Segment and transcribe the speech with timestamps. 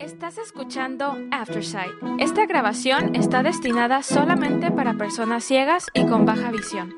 [0.00, 1.92] Estás escuchando Aftersight.
[2.20, 6.94] Esta grabación está destinada solamente para personas ciegas y con baja visión.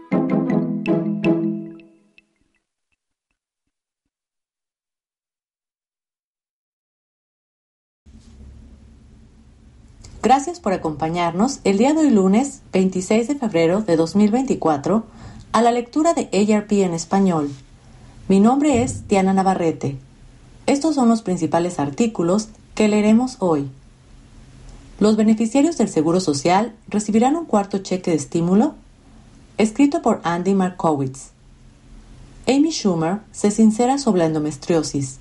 [10.22, 15.04] Gracias por acompañarnos el día de hoy lunes 26 de febrero de 2024
[15.50, 17.50] a la lectura de ARP en español.
[18.28, 19.98] Mi nombre es Diana Navarrete.
[20.66, 22.50] Estos son los principales artículos
[22.82, 23.70] que leeremos hoy.
[24.98, 28.74] Los beneficiarios del Seguro Social recibirán un cuarto cheque de estímulo,
[29.56, 31.30] escrito por Andy Markowitz.
[32.48, 35.18] Amy Schumer se sincera sobre la endometriosis,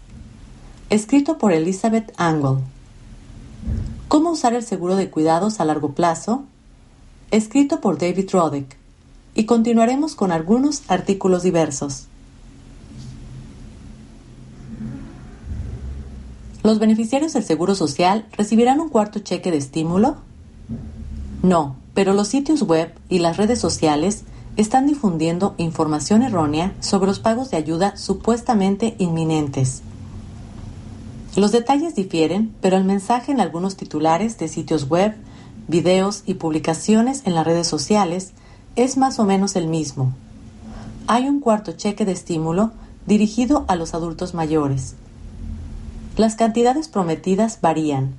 [0.90, 2.64] escrito por Elizabeth Angle.
[4.08, 6.46] ¿Cómo usar el seguro de cuidados a largo plazo?
[7.30, 8.76] Escrito por David Roddick.
[9.36, 12.08] Y continuaremos con algunos artículos diversos.
[16.64, 20.18] ¿Los beneficiarios del Seguro Social recibirán un cuarto cheque de estímulo?
[21.42, 24.24] No, pero los sitios web y las redes sociales
[24.58, 29.82] están difundiendo información errónea sobre los pagos de ayuda supuestamente inminentes.
[31.36, 35.16] Los detalles difieren, pero el mensaje en algunos titulares de sitios web,
[35.68, 38.34] videos y publicaciones en las redes sociales
[38.76, 40.14] es más o menos el mismo.
[41.08, 42.72] Hay un cuarto cheque de estímulo
[43.08, 44.96] dirigido a los adultos mayores.
[46.18, 48.16] Las cantidades prometidas varían.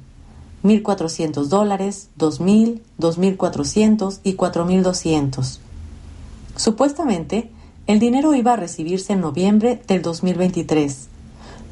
[0.65, 5.59] 1.400 dólares, 2.000, 2.400 y 4.200.
[6.57, 7.51] Supuestamente,
[7.87, 11.09] el dinero iba a recibirse en noviembre del 2023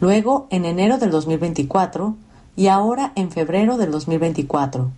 [0.01, 2.17] luego en enero del 2024
[2.57, 4.91] y ahora en febrero del 2024.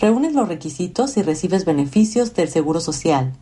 [0.00, 3.32] Reúnes los requisitos y recibes beneficios del Seguro Social,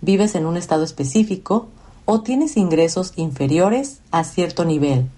[0.00, 1.68] vives en un estado específico
[2.04, 5.08] o tienes ingresos inferiores a cierto nivel.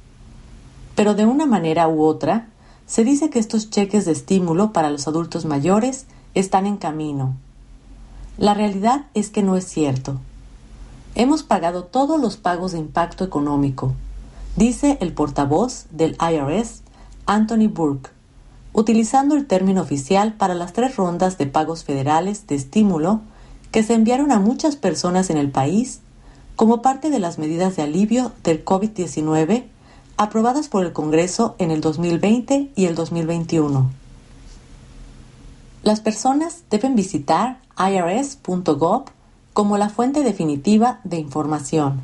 [0.95, 2.48] Pero de una manera u otra,
[2.87, 7.34] se dice que estos cheques de estímulo para los adultos mayores están en camino.
[8.36, 10.19] La realidad es que no es cierto.
[11.14, 13.92] Hemos pagado todos los pagos de impacto económico,
[14.57, 16.83] dice el portavoz del IRS,
[17.27, 18.11] Anthony Burke,
[18.73, 23.20] utilizando el término oficial para las tres rondas de pagos federales de estímulo
[23.70, 26.01] que se enviaron a muchas personas en el país
[26.57, 29.64] como parte de las medidas de alivio del COVID-19
[30.17, 33.91] aprobadas por el Congreso en el 2020 y el 2021.
[35.83, 39.05] Las personas deben visitar irs.gov
[39.53, 42.03] como la fuente definitiva de información.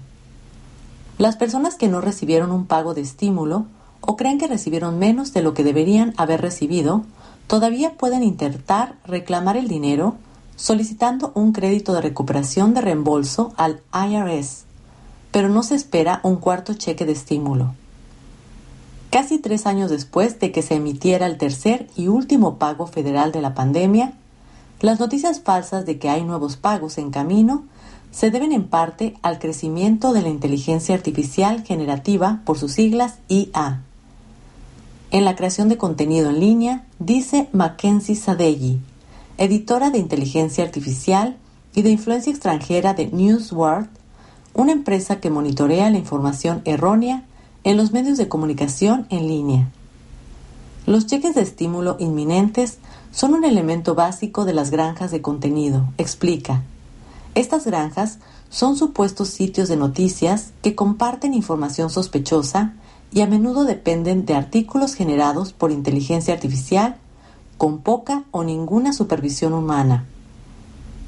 [1.18, 3.66] Las personas que no recibieron un pago de estímulo
[4.00, 7.04] o creen que recibieron menos de lo que deberían haber recibido,
[7.46, 10.14] todavía pueden intentar reclamar el dinero
[10.56, 14.64] solicitando un crédito de recuperación de reembolso al IRS,
[15.30, 17.74] pero no se espera un cuarto cheque de estímulo.
[19.10, 23.42] Casi tres años después de que se emitiera el tercer y último pago federal de
[23.42, 24.12] la pandemia,
[24.80, 27.64] las noticias falsas de que hay nuevos pagos en camino
[28.12, 33.82] se deben en parte al crecimiento de la inteligencia artificial generativa por sus siglas IA.
[35.10, 38.78] En la creación de contenido en línea, dice Mackenzie Sadeghi,
[39.38, 41.36] editora de inteligencia artificial
[41.74, 43.88] y de influencia extranjera de NewsWorld,
[44.54, 47.24] una empresa que monitorea la información errónea
[47.64, 49.70] en los medios de comunicación en línea.
[50.86, 52.78] Los cheques de estímulo inminentes
[53.12, 56.62] son un elemento básico de las granjas de contenido, explica,
[57.34, 58.18] estas granjas
[58.48, 62.74] son supuestos sitios de noticias que comparten información sospechosa
[63.12, 66.96] y a menudo dependen de artículos generados por inteligencia artificial
[67.56, 70.06] con poca o ninguna supervisión humana.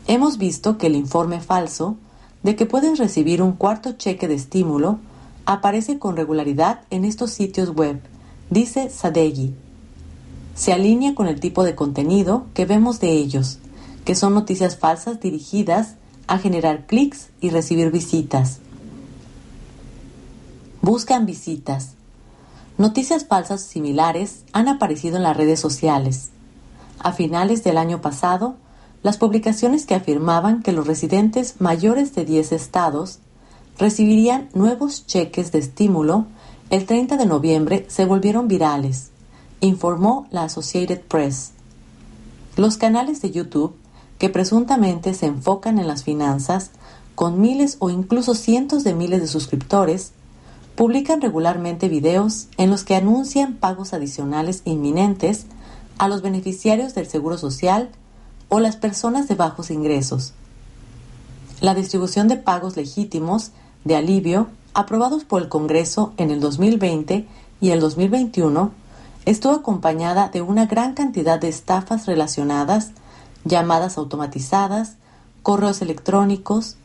[0.06, 1.96] Hemos visto que el informe falso
[2.42, 4.98] de que puedes recibir un cuarto cheque de estímulo
[5.46, 8.00] aparece con regularidad en estos sitios web,
[8.50, 9.54] dice Sadeghi.
[10.54, 13.58] Se alinea con el tipo de contenido que vemos de ellos,
[14.04, 18.58] que son noticias falsas dirigidas a generar clics y recibir visitas.
[20.80, 21.94] Buscan visitas.
[22.78, 26.30] Noticias falsas similares han aparecido en las redes sociales.
[26.98, 28.56] A finales del año pasado,
[29.02, 33.18] las publicaciones que afirmaban que los residentes mayores de 10 estados
[33.78, 36.26] recibirían nuevos cheques de estímulo
[36.72, 39.10] el 30 de noviembre se volvieron virales,
[39.60, 41.50] informó la Associated Press.
[42.56, 43.74] Los canales de YouTube
[44.16, 46.70] que presuntamente se enfocan en las finanzas,
[47.14, 50.12] con miles o incluso cientos de miles de suscriptores,
[50.74, 55.44] publican regularmente videos en los que anuncian pagos adicionales inminentes
[55.98, 57.90] a los beneficiarios del Seguro Social
[58.48, 60.32] o las personas de bajos ingresos.
[61.60, 63.52] La distribución de pagos legítimos
[63.84, 67.26] de alivio aprobados por el Congreso en el 2020
[67.60, 68.70] y el 2021
[69.24, 72.92] estuvo acompañada de una gran cantidad de estafas relacionadas,
[73.44, 74.96] llamadas automatizadas,
[75.42, 76.76] correos electrónicos,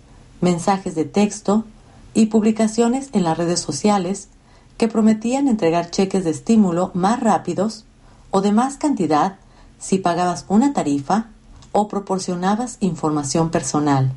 [0.41, 1.65] mensajes de texto
[2.13, 4.29] y publicaciones en las redes sociales
[4.77, 7.85] que prometían entregar cheques de estímulo más rápidos
[8.31, 9.37] o de más cantidad
[9.79, 11.27] si pagabas una tarifa
[11.71, 14.11] o proporcionabas información personal.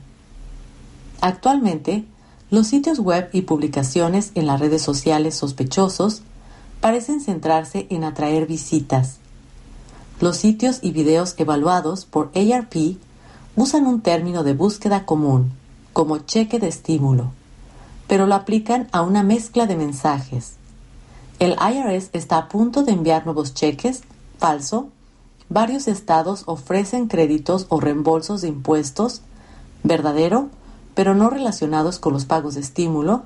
[1.20, 2.04] Actualmente,
[2.50, 6.22] los sitios web y publicaciones en las redes sociales sospechosos
[6.80, 9.18] parecen centrarse en atraer visitas.
[10.20, 12.96] Los sitios y videos evaluados por ARP
[13.54, 15.52] usan un término de búsqueda común,
[15.92, 17.30] como cheque de estímulo,
[18.08, 20.54] pero lo aplican a una mezcla de mensajes.
[21.38, 24.02] El IRS está a punto de enviar nuevos cheques,
[24.38, 24.88] falso.
[25.48, 29.22] Varios estados ofrecen créditos o reembolsos de impuestos,
[29.82, 30.50] verdadero,
[31.00, 33.22] pero no relacionados con los pagos de estímulo,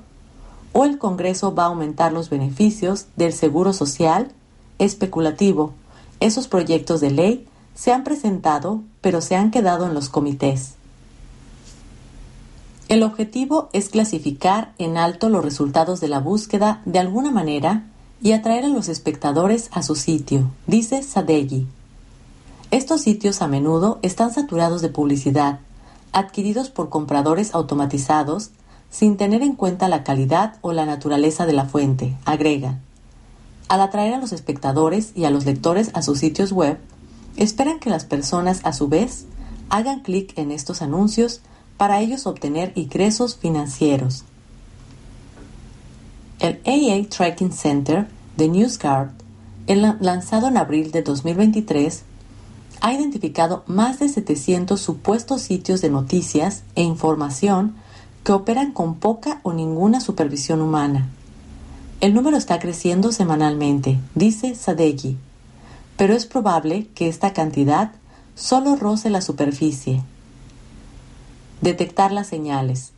[0.71, 4.31] o el Congreso va a aumentar los beneficios del seguro social
[4.79, 5.73] especulativo.
[6.21, 10.75] Esos proyectos de ley se han presentado, pero se han quedado en los comités.
[12.87, 17.87] El objetivo es clasificar en alto los resultados de la búsqueda de alguna manera
[18.21, 21.67] y atraer a los espectadores a su sitio, dice Sadeghi.
[22.71, 25.59] Estos sitios a menudo están saturados de publicidad,
[26.15, 28.51] adquiridos por compradores automatizados
[28.89, 32.79] sin tener en cuenta la calidad o la naturaleza de la fuente, agrega.
[33.67, 36.79] Al atraer a los espectadores y a los lectores a sus sitios web,
[37.35, 39.25] esperan que las personas a su vez
[39.69, 41.41] hagan clic en estos anuncios
[41.75, 44.23] para ellos obtener ingresos financieros.
[46.39, 48.07] El AA Tracking Center
[48.37, 49.09] de NewsGuard,
[49.99, 52.03] lanzado en abril de 2023,
[52.85, 57.73] ha identificado más de 700 supuestos sitios de noticias e información
[58.23, 61.09] que operan con poca o ninguna supervisión humana.
[61.99, 65.17] El número está creciendo semanalmente, dice Sadeghi,
[65.97, 67.91] pero es probable que esta cantidad
[68.35, 70.03] solo roce la superficie.
[71.61, 72.91] Detectar las señales.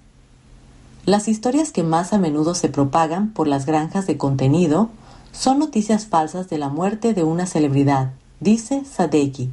[1.06, 4.90] Las historias que más a menudo se propagan por las granjas de contenido
[5.32, 8.12] son noticias falsas de la muerte de una celebridad,
[8.42, 9.50] dice Sadeghi.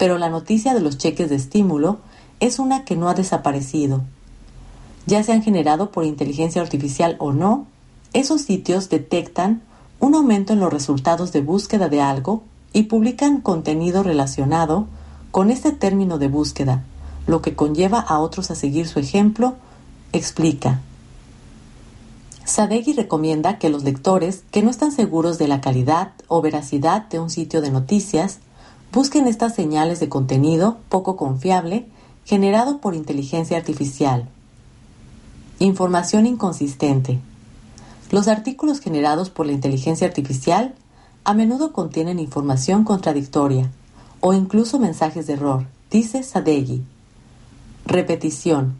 [0.00, 2.00] Pero la noticia de los cheques de estímulo
[2.40, 4.02] es una que no ha desaparecido
[5.06, 7.66] ya sean generado por inteligencia artificial o no,
[8.12, 9.62] esos sitios detectan
[9.98, 12.42] un aumento en los resultados de búsqueda de algo
[12.72, 14.86] y publican contenido relacionado
[15.30, 16.84] con este término de búsqueda,
[17.26, 19.56] lo que conlleva a otros a seguir su ejemplo,
[20.12, 20.80] explica.
[22.44, 27.20] Sadeghi recomienda que los lectores que no están seguros de la calidad o veracidad de
[27.20, 28.38] un sitio de noticias
[28.92, 31.86] busquen estas señales de contenido poco confiable
[32.24, 34.28] generado por inteligencia artificial
[35.62, 37.18] Información inconsistente.
[38.10, 40.74] Los artículos generados por la inteligencia artificial
[41.22, 43.70] a menudo contienen información contradictoria
[44.20, 46.82] o incluso mensajes de error, dice Sadeghi.
[47.84, 48.74] Repetición.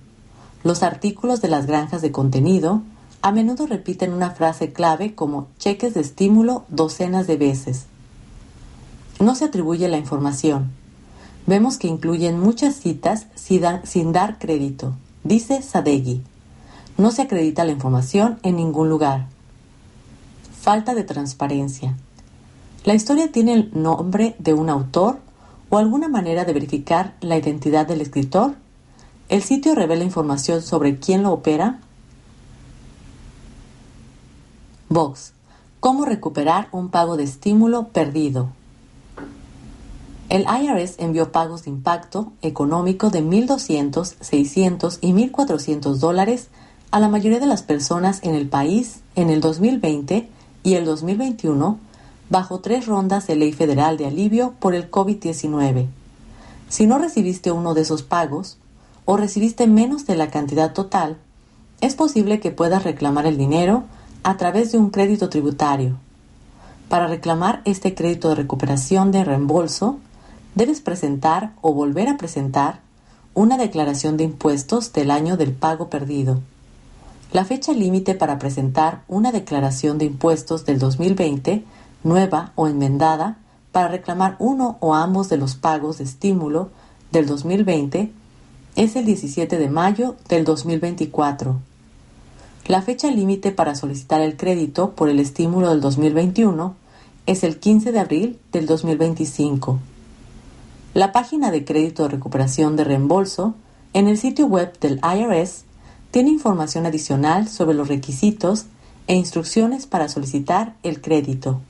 [0.65, 2.81] Los artículos de las granjas de contenido
[3.21, 7.85] a menudo repiten una frase clave como cheques de estímulo docenas de veces.
[9.21, 10.71] No se atribuye la información.
[11.47, 14.95] Vemos que incluyen muchas citas sin dar crédito,
[15.25, 16.23] dice Sadeghi.
[16.97, 19.27] No se acredita la información en ningún lugar.
[20.59, 21.97] Falta de transparencia.
[22.85, 25.19] La historia tiene el nombre de un autor
[25.69, 28.55] o alguna manera de verificar la identidad del escritor.
[29.29, 31.81] El sitio revela información sobre quién lo opera.
[34.89, 35.35] Vox.
[35.79, 38.49] ¿Cómo recuperar un pago de estímulo perdido?
[40.31, 46.47] El IRS envió pagos de impacto económico de 1.200, 600 y 1.400 dólares
[46.93, 50.29] a la mayoría de las personas en el país en el 2020
[50.63, 51.79] y el 2021
[52.29, 55.89] bajo tres rondas de ley federal de alivio por el COVID-19.
[56.69, 58.57] Si no recibiste uno de esos pagos
[59.07, 61.17] o recibiste menos de la cantidad total,
[61.81, 63.83] es posible que puedas reclamar el dinero
[64.23, 65.97] a través de un crédito tributario.
[66.89, 69.99] Para reclamar este crédito de recuperación de reembolso,
[70.55, 72.81] debes presentar o volver a presentar
[73.35, 76.41] una declaración de impuestos del año del pago perdido
[77.33, 81.63] la fecha límite para presentar una declaración de impuestos del 2020,
[82.03, 83.39] nueva o enmendada,
[83.71, 86.71] para reclamar uno o ambos de los pagos de estímulo
[87.13, 88.11] del 2020
[88.75, 91.61] es el 17 de mayo del 2024.
[92.67, 96.75] La fecha límite para solicitar el crédito por el estímulo del 2021
[97.27, 99.79] es el 15 de abril del 2025.
[100.93, 103.55] La página de crédito de recuperación de reembolso
[103.93, 105.65] en el sitio web del IRS
[106.11, 108.67] tiene información adicional sobre los requisitos
[109.07, 111.61] e instrucciones para solicitar el crédito.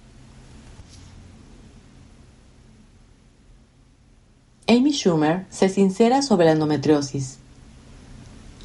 [4.66, 7.38] Amy Schumer se sincera sobre la endometriosis.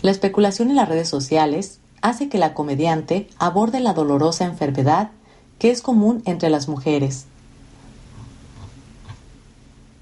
[0.03, 5.11] La especulación en las redes sociales hace que la comediante aborde la dolorosa enfermedad
[5.59, 7.25] que es común entre las mujeres.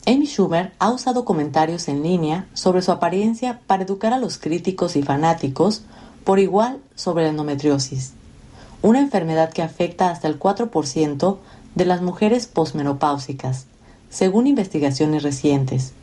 [0.05, 4.97] Amy Schumer ha usado comentarios en línea sobre su apariencia para educar a los críticos
[4.97, 5.83] y fanáticos
[6.25, 8.11] por igual sobre la endometriosis,
[8.81, 11.37] una enfermedad que afecta hasta el 4%
[11.75, 13.65] de las mujeres posmenopáusicas,
[14.09, 15.93] según investigaciones recientes.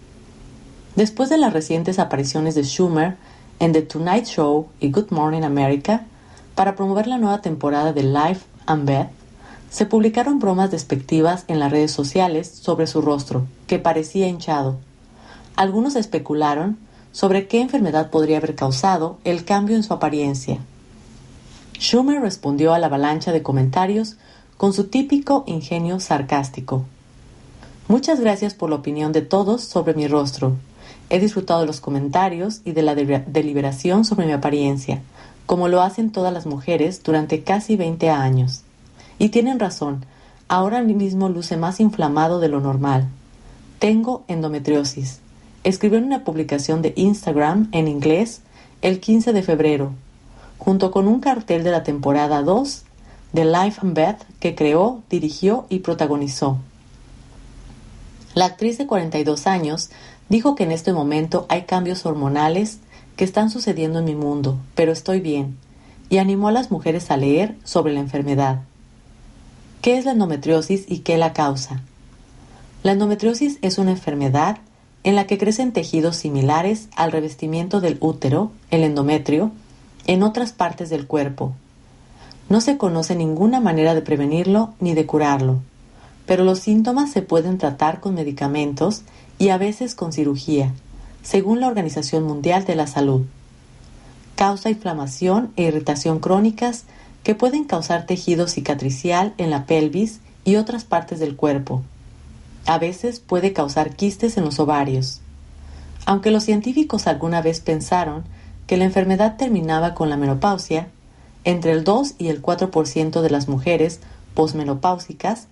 [0.97, 3.19] Después de las recientes apariciones de Schumer
[3.59, 6.07] en The Tonight Show y Good Morning America,
[6.55, 9.20] para promover la nueva temporada de Life and Beth,
[9.71, 14.79] se publicaron bromas despectivas en las redes sociales sobre su rostro, que parecía hinchado.
[15.57, 16.77] Algunos especularon
[17.13, 20.59] sobre qué enfermedad podría haber causado el cambio en su apariencia.
[21.79, 24.17] Schumer respondió a la avalancha de comentarios
[24.57, 26.85] con su típico ingenio sarcástico.
[27.89, 30.57] Muchas gracias por la opinión de todos sobre mi rostro.
[31.09, 35.01] He disfrutado de los comentarios y de la deliberación sobre mi apariencia,
[35.47, 38.63] como lo hacen todas las mujeres durante casi 20 años.
[39.21, 40.05] Y tienen razón,
[40.49, 43.07] ahora mismo luce más inflamado de lo normal.
[43.79, 45.21] Tengo endometriosis.
[45.63, 48.41] Escribió en una publicación de Instagram en inglés
[48.83, 49.93] el 15 de febrero,
[50.59, 52.83] junto con un cartel de la temporada 2
[53.33, 56.59] de Life and Beth que creó, dirigió y protagonizó.
[58.35, 59.91] La actriz de 42 años
[60.31, 62.79] Dijo que en este momento hay cambios hormonales
[63.17, 65.59] que están sucediendo en mi mundo, pero estoy bien,
[66.09, 68.63] y animó a las mujeres a leer sobre la enfermedad.
[69.81, 71.81] ¿Qué es la endometriosis y qué la causa?
[72.83, 74.59] La endometriosis es una enfermedad
[75.05, 79.53] en la que crecen tejidos similares al revestimiento del útero, el endometrio,
[80.07, 81.55] en otras partes del cuerpo.
[82.51, 85.61] No se conoce ninguna manera de prevenirlo ni de curarlo,
[86.27, 89.01] pero los síntomas se pueden tratar con medicamentos
[89.39, 90.75] y a veces con cirugía,
[91.23, 93.23] según la Organización Mundial de la Salud.
[94.37, 96.85] Causa inflamación e irritación crónicas
[97.23, 101.83] que pueden causar tejido cicatricial en la pelvis y otras partes del cuerpo.
[102.67, 105.21] A veces puede causar quistes en los ovarios.
[106.07, 108.25] Aunque los científicos alguna vez pensaron
[108.67, 110.89] que la enfermedad terminaba con la menopausia,
[111.45, 114.01] entre el 2 y el 4% de las mujeres
[114.35, 115.47] posmenopáusicas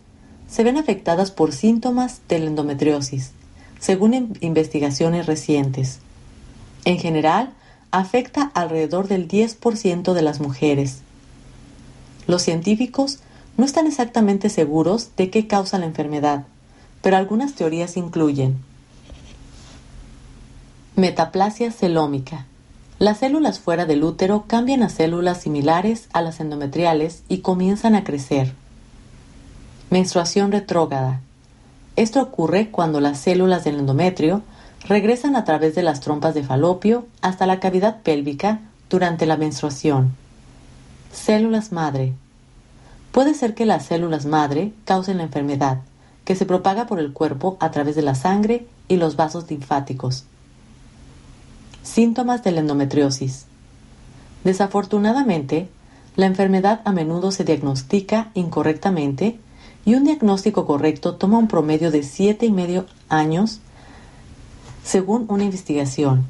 [0.49, 3.33] se ven afectadas por síntomas de la endometriosis,
[3.81, 6.01] según investigaciones recientes.
[6.85, 7.51] En general,
[7.91, 11.03] afecta alrededor del 10% de las mujeres.
[12.29, 13.19] Los científicos
[13.57, 16.45] no están exactamente seguros de qué causa la enfermedad,
[17.03, 18.59] pero algunas teorías incluyen
[20.95, 22.45] metaplasia celómica.
[22.99, 28.05] Las células fuera del útero cambian a células similares a las endometriales y comienzan a
[28.05, 28.53] crecer.
[29.89, 31.21] Menstruación retrógrada.
[31.97, 34.43] Esto ocurre cuando las células del endometrio
[34.87, 40.15] regresan a través de las trompas de falopio hasta la cavidad pélvica durante la menstruación.
[41.13, 42.13] Células madre.
[43.13, 45.81] Puede ser que las células madre causen la enfermedad,
[46.25, 50.25] que se propaga por el cuerpo a través de la sangre y los vasos linfáticos.
[51.83, 53.47] Síntomas de la endometriosis.
[54.45, 55.69] Desafortunadamente,
[56.17, 59.39] la enfermedad a menudo se diagnostica incorrectamente
[59.85, 63.61] y un diagnóstico correcto toma un promedio de siete y medio años
[64.85, 66.27] según una investigación.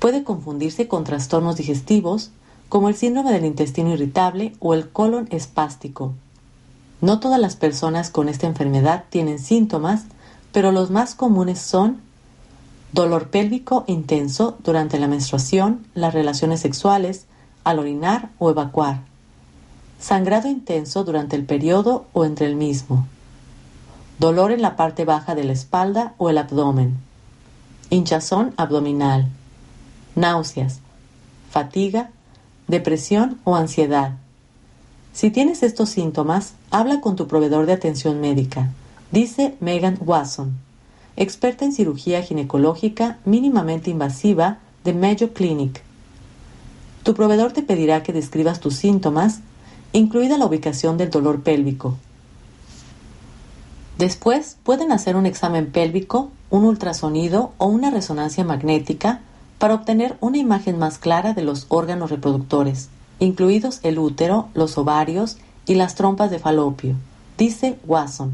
[0.00, 2.30] Puede confundirse con trastornos digestivos
[2.70, 6.14] como el síndrome del intestino irritable o el colon espástico.
[7.00, 10.04] No todas las personas con esta enfermedad tienen síntomas,
[10.52, 12.00] pero los más comunes son
[12.92, 17.26] dolor pélvico intenso durante la menstruación, las relaciones sexuales,
[17.64, 19.00] al orinar o evacuar,
[19.98, 23.06] sangrado intenso durante el periodo o entre el mismo,
[24.20, 26.98] dolor en la parte baja de la espalda o el abdomen,
[27.90, 29.26] hinchazón abdominal,
[30.14, 30.78] náuseas,
[31.50, 32.10] fatiga,
[32.70, 34.14] depresión o ansiedad.
[35.12, 38.70] Si tienes estos síntomas, habla con tu proveedor de atención médica,
[39.10, 40.56] dice Megan Watson,
[41.16, 45.82] experta en cirugía ginecológica mínimamente invasiva de Mayo Clinic.
[47.02, 49.40] Tu proveedor te pedirá que describas tus síntomas
[49.92, 51.96] incluida la ubicación del dolor pélvico.
[53.98, 59.20] Después pueden hacer un examen pélvico, un ultrasonido o una resonancia magnética
[59.60, 62.88] para obtener una imagen más clara de los órganos reproductores,
[63.18, 65.36] incluidos el útero, los ovarios
[65.66, 66.94] y las trompas de falopio,
[67.36, 68.32] dice Wasson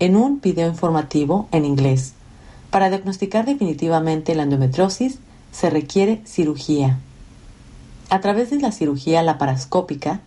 [0.00, 2.12] en un video informativo en inglés.
[2.70, 5.18] Para diagnosticar definitivamente la endometriosis
[5.50, 6.98] se requiere cirugía.
[8.10, 10.20] A través de la cirugía laparoscópica,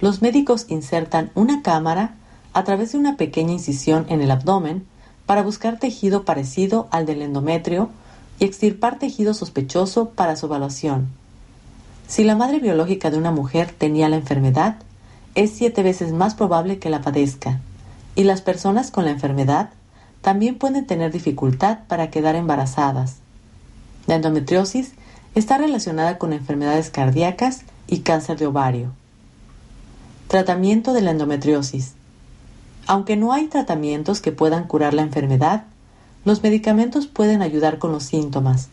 [0.00, 2.16] los médicos insertan una cámara
[2.52, 4.84] a través de una pequeña incisión en el abdomen
[5.24, 7.88] para buscar tejido parecido al del endometrio
[8.38, 11.08] y extirpar tejido sospechoso para su evaluación.
[12.08, 14.76] Si la madre biológica de una mujer tenía la enfermedad,
[15.34, 17.60] es siete veces más probable que la padezca,
[18.14, 19.70] y las personas con la enfermedad
[20.22, 23.16] también pueden tener dificultad para quedar embarazadas.
[24.06, 24.92] La endometriosis
[25.34, 28.92] está relacionada con enfermedades cardíacas y cáncer de ovario.
[30.28, 31.92] Tratamiento de la endometriosis.
[32.86, 35.64] Aunque no hay tratamientos que puedan curar la enfermedad,
[36.26, 38.68] los medicamentos pueden ayudar con los síntomas.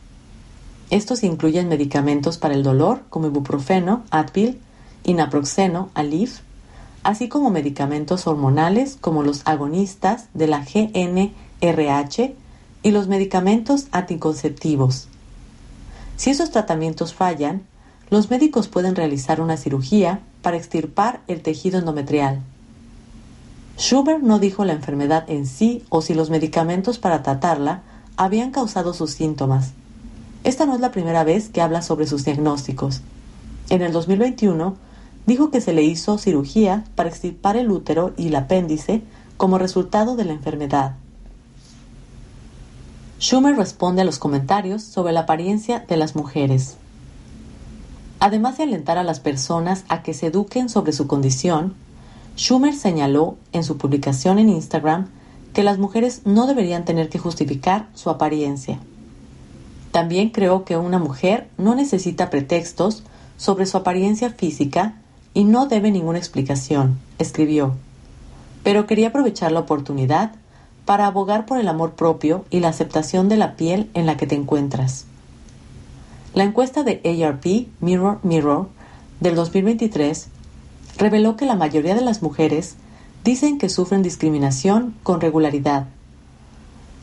[0.89, 4.59] Estos incluyen medicamentos para el dolor como ibuprofeno, Advil
[5.03, 6.39] y naproxeno, Alif,
[7.03, 12.33] así como medicamentos hormonales como los agonistas de la GNRH
[12.81, 15.07] y los medicamentos anticonceptivos.
[16.17, 17.61] Si esos tratamientos fallan,
[18.09, 22.41] los médicos pueden realizar una cirugía para extirpar el tejido endometrial.
[23.77, 27.81] Schubert no dijo la enfermedad en sí o si los medicamentos para tratarla
[28.17, 29.71] habían causado sus síntomas.
[30.43, 33.01] Esta no es la primera vez que habla sobre sus diagnósticos.
[33.69, 34.75] En el 2021
[35.25, 39.01] dijo que se le hizo cirugía para extirpar el útero y el apéndice
[39.37, 40.95] como resultado de la enfermedad.
[43.19, 46.75] Schumer responde a los comentarios sobre la apariencia de las mujeres.
[48.19, 51.73] Además de alentar a las personas a que se eduquen sobre su condición,
[52.35, 55.07] Schumer señaló en su publicación en Instagram
[55.53, 58.79] que las mujeres no deberían tener que justificar su apariencia.
[59.91, 63.03] También creo que una mujer no necesita pretextos
[63.37, 64.95] sobre su apariencia física
[65.35, 67.75] y no debe ninguna explicación, escribió.
[68.63, 70.31] Pero quería aprovechar la oportunidad
[70.85, 74.25] para abogar por el amor propio y la aceptación de la piel en la que
[74.25, 75.05] te encuentras.
[76.33, 78.69] La encuesta de ARP Mirror Mirror
[79.19, 80.29] del 2023
[80.97, 82.75] reveló que la mayoría de las mujeres
[83.23, 85.87] dicen que sufren discriminación con regularidad.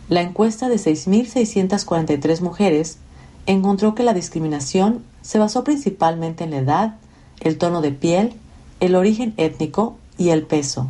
[0.09, 2.99] La encuesta de 6.643 mujeres
[3.47, 6.97] encontró que la discriminación se basó principalmente en la edad,
[7.41, 8.35] el tono de piel,
[8.81, 10.89] el origen étnico y el peso.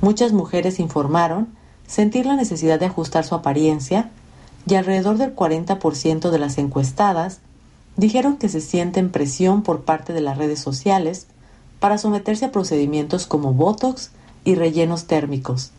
[0.00, 1.48] Muchas mujeres informaron
[1.86, 4.10] sentir la necesidad de ajustar su apariencia
[4.66, 7.40] y alrededor del 40% de las encuestadas
[7.96, 11.26] dijeron que se sienten presión por parte de las redes sociales
[11.82, 14.12] para someterse a procedimientos como Botox
[14.44, 15.72] y rellenos térmicos.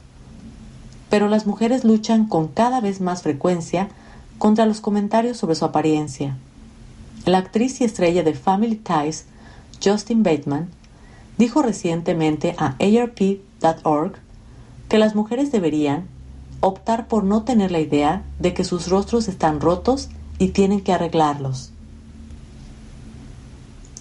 [1.10, 3.88] Pero las mujeres luchan con cada vez más frecuencia
[4.38, 6.36] contra los comentarios sobre su apariencia.
[7.26, 9.28] La actriz y estrella de Family Ties,
[9.82, 10.68] Justin Bateman,
[11.38, 14.16] dijo recientemente a ARP.org
[14.90, 16.08] que las mujeres deberían
[16.60, 20.92] optar por no tener la idea de que sus rostros están rotos y tienen que
[20.92, 21.72] arreglarlos.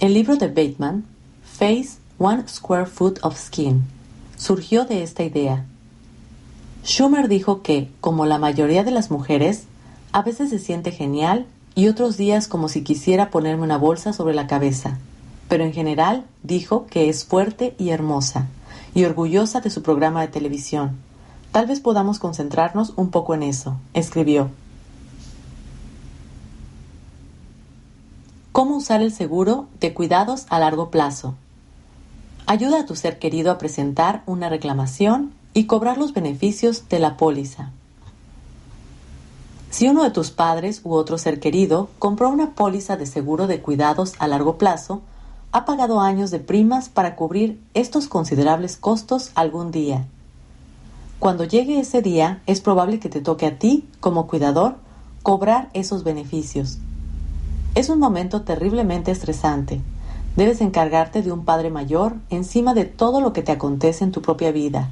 [0.01, 1.12] El libro de Bateman,
[1.59, 3.83] Face One Square Foot of Skin,
[4.37, 5.67] surgió de esta idea.
[6.85, 9.65] Schumer dijo que, como la mayoría de las mujeres,
[10.13, 14.35] a veces se siente genial y otros días como si quisiera ponerme una bolsa sobre
[14.35, 14.99] la cabeza,
[15.49, 18.49] pero en general dijo que es fuerte y hermosa
[18.95, 20.97] y orgullosa de su programa de televisión.
[21.53, 24.51] Tal vez podamos concentrarnos un poco en eso, escribió.
[28.53, 31.37] ¿Cómo usar el seguro de cuidados a largo plazo?
[32.45, 37.17] Ayuda a tu ser querido a presentar una reclamación y cobrar los beneficios de la
[37.17, 37.71] póliza.
[39.71, 43.63] Si uno de tus padres u otro ser querido compró una póliza de seguro de
[43.63, 45.01] cuidados a largo plazo,
[45.51, 50.05] ha pagado años de primas para cubrir estos considerables costos algún día.
[51.21, 54.77] Cuando llegue ese día, es probable que te toque a ti, como cuidador,
[55.23, 56.77] cobrar esos beneficios.
[57.75, 59.81] Es un momento terriblemente estresante.
[60.37, 64.21] Debes encargarte de un padre mayor encima de todo lo que te acontece en tu
[64.21, 64.91] propia vida.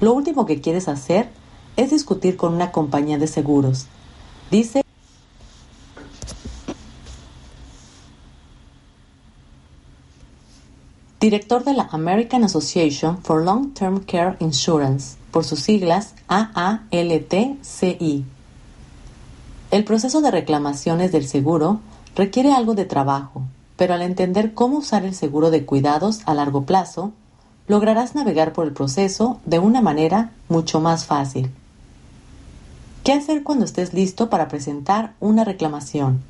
[0.00, 1.28] Lo último que quieres hacer
[1.76, 3.86] es discutir con una compañía de seguros.
[4.52, 4.82] Dice
[11.18, 18.24] director de la American Association for Long-Term Care Insurance, por sus siglas AALTCI.
[19.72, 21.80] El proceso de reclamaciones del seguro
[22.16, 23.42] requiere algo de trabajo,
[23.76, 27.12] pero al entender cómo usar el seguro de cuidados a largo plazo,
[27.68, 31.50] lograrás navegar por el proceso de una manera mucho más fácil.
[33.04, 36.22] ¿Qué hacer cuando estés listo para presentar una reclamación?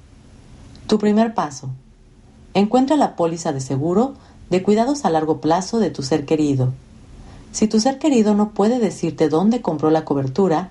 [0.89, 1.71] Tu primer paso.
[2.53, 4.15] Encuentra la póliza de seguro
[4.51, 6.73] de cuidados a largo plazo de tu ser querido.
[7.53, 10.71] Si tu ser querido no puede decirte dónde compró la cobertura,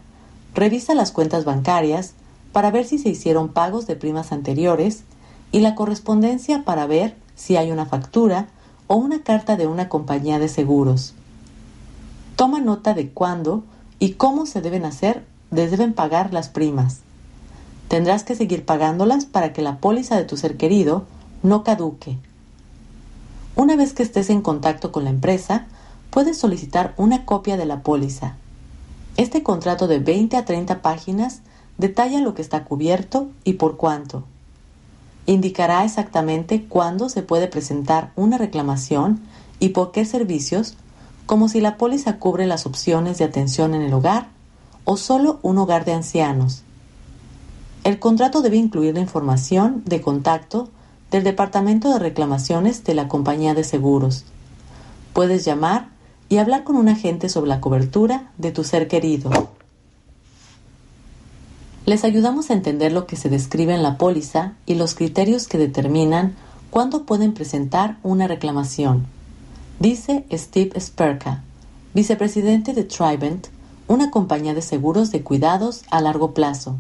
[0.54, 2.14] revisa las cuentas bancarias
[2.56, 5.04] para ver si se hicieron pagos de primas anteriores
[5.52, 8.48] y la correspondencia para ver si hay una factura
[8.88, 11.16] o una carta de una compañía de seguros.
[12.38, 13.66] Toma nota de cuándo
[14.00, 17.00] y cómo se deben hacer, deben pagar las primas.
[17.90, 21.04] Tendrás que seguir pagándolas para que la póliza de tu ser querido
[21.44, 22.18] no caduque.
[23.58, 25.66] Una vez que estés en contacto con la empresa,
[26.10, 28.38] puedes solicitar una copia de la póliza.
[29.18, 31.42] Este contrato de 20 a 30 páginas
[31.78, 34.24] detalla lo que está cubierto y por cuánto.
[35.26, 39.22] Indicará exactamente cuándo se puede presentar una reclamación
[39.60, 40.76] y por qué servicios,
[41.26, 44.28] como si la póliza cubre las opciones de atención en el hogar
[44.84, 46.64] o solo un hogar de ancianos.
[47.84, 50.70] El contrato debe incluir la información de contacto
[51.12, 54.26] del Departamento de Reclamaciones de la compañía de seguros.
[55.14, 55.90] Puedes llamar
[56.30, 59.55] y hablar con un agente sobre la cobertura de tu ser querido.
[61.86, 65.60] Les ayudamos a entender lo que se describe en la póliza y los criterios que
[65.60, 66.36] determinan
[66.72, 69.06] cuándo pueden presentar una reclamación.
[69.80, 71.44] Dice Steve Sperka,
[71.94, 73.48] vicepresidente de Tribent,
[73.88, 76.78] una compañía de seguros de cuidados a largo plazo.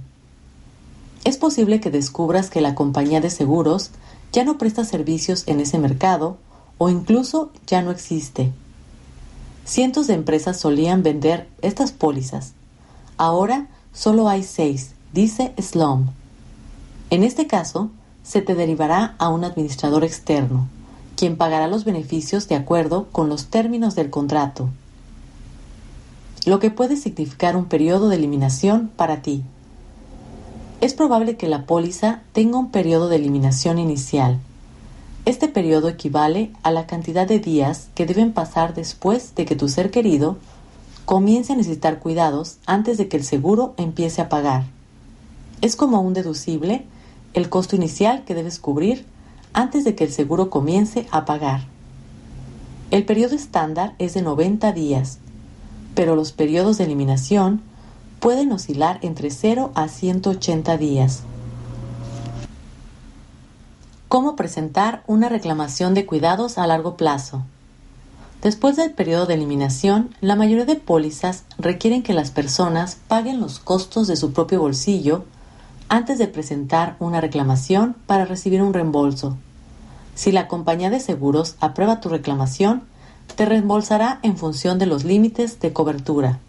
[1.23, 3.91] Es posible que descubras que la compañía de seguros
[4.31, 6.37] ya no presta servicios en ese mercado
[6.79, 8.51] o incluso ya no existe.
[9.65, 12.53] Cientos de empresas solían vender estas pólizas.
[13.17, 16.07] Ahora solo hay seis dice Slom.
[17.09, 17.89] En este caso,
[18.23, 20.67] se te derivará a un administrador externo,
[21.15, 24.69] quien pagará los beneficios de acuerdo con los términos del contrato,
[26.45, 29.43] lo que puede significar un periodo de eliminación para ti.
[30.81, 34.39] Es probable que la póliza tenga un periodo de eliminación inicial.
[35.25, 39.69] Este periodo equivale a la cantidad de días que deben pasar después de que tu
[39.69, 40.37] ser querido
[41.05, 44.74] comience a necesitar cuidados antes de que el seguro empiece a pagar.
[45.61, 46.85] Es como un deducible
[47.33, 49.05] el costo inicial que debes cubrir
[49.53, 51.61] antes de que el seguro comience a pagar.
[52.91, 55.19] El periodo estándar es de 90 días,
[55.95, 57.61] pero los periodos de eliminación
[58.19, 61.23] pueden oscilar entre 0 a 180 días.
[64.07, 67.43] ¿Cómo presentar una reclamación de cuidados a largo plazo?
[68.41, 73.59] Después del periodo de eliminación, la mayoría de pólizas requieren que las personas paguen los
[73.59, 75.25] costos de su propio bolsillo
[75.87, 79.37] antes de presentar una reclamación para recibir un reembolso.
[80.15, 82.83] Si la compañía de seguros aprueba tu reclamación,
[83.35, 86.39] te reembolsará en función de los límites de cobertura.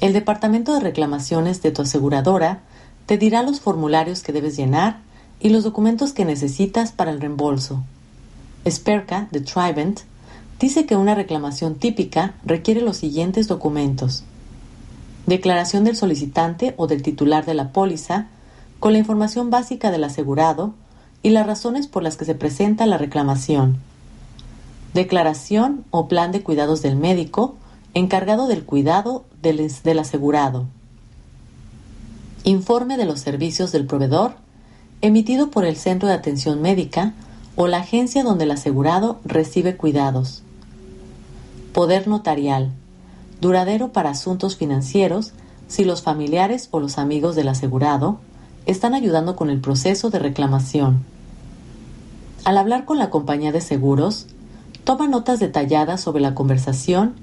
[0.00, 2.60] El departamento de reclamaciones de tu aseguradora
[3.06, 4.98] te dirá los formularios que debes llenar
[5.40, 7.82] y los documentos que necesitas para el reembolso.
[8.68, 10.00] Sperka, de Trivent,
[10.58, 14.24] dice que una reclamación típica requiere los siguientes documentos
[15.30, 18.26] declaración del solicitante o del titular de la póliza,
[18.80, 20.74] con la información básica del asegurado
[21.22, 23.78] y las razones por las que se presenta la reclamación.
[24.92, 27.54] Declaración o plan de cuidados del médico
[27.94, 30.66] encargado del cuidado del, asegurado.
[32.42, 34.34] Informe de los servicios del proveedor
[35.00, 37.14] emitido por el centro de atención médica
[37.54, 40.42] o la agencia donde el asegurado recibe cuidados.
[41.72, 42.72] Poder notarial
[43.40, 45.32] duradero para asuntos financieros
[45.68, 48.18] si los familiares o los amigos del asegurado
[48.66, 51.04] están ayudando con el proceso de reclamación.
[52.44, 54.26] Al hablar con la compañía de seguros,
[54.84, 57.14] toma notas detalladas sobre la conversación,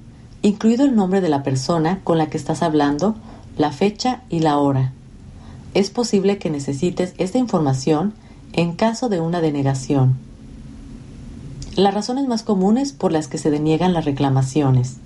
[0.41, 3.15] incluido el nombre de la persona con la que estás hablando,
[3.57, 4.93] la fecha y la hora.
[5.73, 8.13] Es posible que necesites esta información
[8.53, 10.15] en caso de una denegación.
[11.75, 14.97] Las razones más comunes por las que se deniegan las reclamaciones.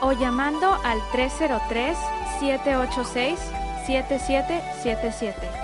[0.00, 3.62] o llamando al 303-786-5400.
[3.86, 5.61] 7777.